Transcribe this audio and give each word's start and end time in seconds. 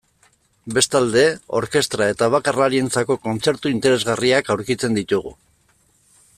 Bestalde, 0.77 1.21
orkestra 1.59 2.07
eta 2.13 2.31
bakarlarientzako 2.37 3.19
kontzertu 3.27 3.75
interesgarriak 3.75 4.53
aurkitzen 4.55 5.01
ditugu. 5.01 5.39